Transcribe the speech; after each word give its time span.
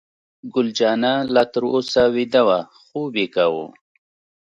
ګل 0.53 0.67
جانه 0.77 1.13
لا 1.33 1.43
تر 1.53 1.63
اوسه 1.75 2.03
ویده 2.15 2.41
وه، 2.47 2.59
خوب 2.81 3.11
یې 3.19 3.27
کاوه. 3.35 3.65